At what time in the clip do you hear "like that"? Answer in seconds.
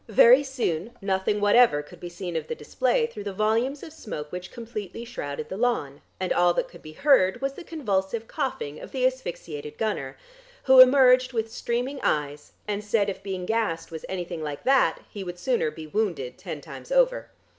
14.41-15.03